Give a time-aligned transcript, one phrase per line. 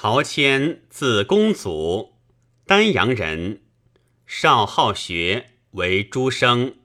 [0.00, 2.14] 陶谦，字公祖，
[2.64, 3.62] 丹阳人，
[4.28, 6.76] 少好学，为诸生，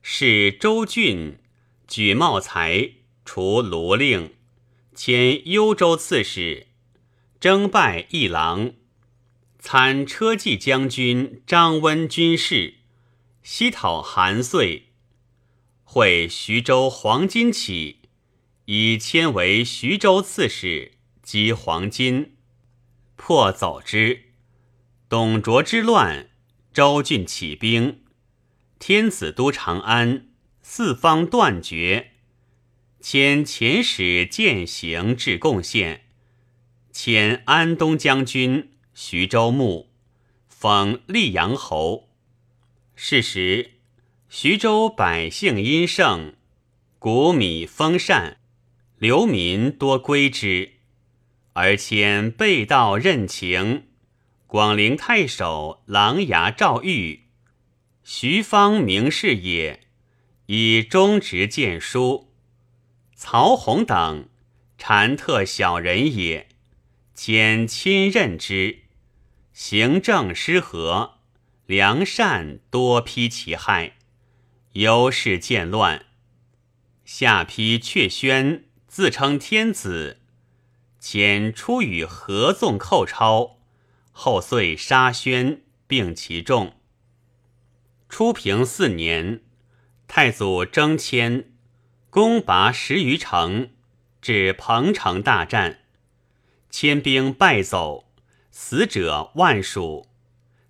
[0.00, 1.36] 是州郡，
[1.86, 2.92] 举茂才，
[3.26, 4.32] 除卢令，
[4.94, 6.68] 迁幽州刺史，
[7.38, 8.72] 征拜议郎，
[9.58, 12.76] 参车骑将军张温军事，
[13.42, 14.84] 西讨韩遂，
[15.82, 17.98] 会徐州黄金起，
[18.64, 20.92] 以迁为徐州刺史，
[21.22, 22.30] 积黄金。
[23.26, 24.24] 破走之，
[25.08, 26.28] 董卓之乱，
[26.74, 28.02] 周郡起兵，
[28.78, 30.28] 天子都长安，
[30.60, 32.10] 四方断绝。
[33.00, 36.02] 迁遣使践行至贡献，
[36.92, 39.88] 迁安东将军、徐州牧，
[40.46, 42.10] 封溧阳侯。
[42.94, 43.70] 是时，
[44.28, 46.34] 徐州百姓殷盛，
[46.98, 48.36] 谷米丰善，
[48.98, 50.73] 流民多归之。
[51.54, 53.86] 而迁被盗任情，
[54.48, 57.26] 广陵太守琅琊赵玉，
[58.02, 59.80] 徐方名士也，
[60.46, 62.32] 以忠直荐书。
[63.14, 64.28] 曹洪等
[64.76, 66.48] 禅特小人也，
[67.14, 68.80] 兼亲任之，
[69.52, 71.18] 行政失和，
[71.66, 73.96] 良善多批其害，
[74.72, 76.06] 尤是渐乱。
[77.04, 80.22] 下批却宣自称天子。
[81.04, 83.58] 遣出与合纵寇超，
[84.10, 86.80] 后遂杀宣，并其众。
[88.08, 89.42] 初平四年，
[90.08, 91.52] 太祖征迁，
[92.08, 93.68] 攻拔十余城，
[94.22, 95.80] 至彭城大战，
[96.70, 98.10] 迁兵败走，
[98.50, 100.06] 死者万数，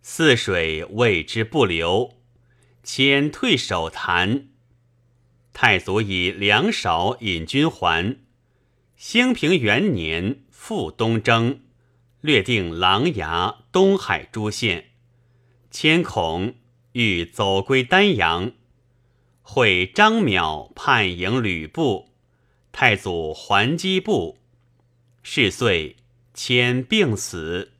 [0.03, 2.17] 泗水为之不流，
[2.83, 4.49] 迁退守坛。
[5.53, 8.24] 太祖以粮少引军还。
[8.97, 11.61] 兴平元年，赴东征，
[12.21, 14.93] 略定琅琊、东海诸县。
[15.71, 16.55] 千孔
[16.93, 18.53] 欲走归丹阳，
[19.43, 22.11] 会张邈叛迎吕布，
[22.73, 24.39] 太祖还击部。
[25.23, 25.97] 是遂，
[26.33, 27.74] 迁病死。